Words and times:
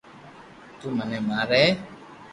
تو 0.79 0.85
مني 0.97 1.19
ماري 1.27 1.63